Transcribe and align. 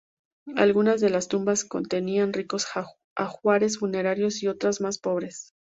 Algunas 0.55 0.99
de 0.99 1.11
las 1.11 1.27
tumbas 1.27 1.63
contenían 1.63 2.33
ricos 2.33 2.65
ajuares 3.15 3.77
funerarios 3.77 4.41
y 4.41 4.47
otras 4.47 4.81
más 4.81 4.97
pobres. 4.97 5.53